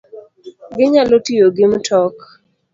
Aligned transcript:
Ginyalo 0.77 1.15
tiyo 1.25 1.47
gi 1.55 1.65
mtok 1.71 2.15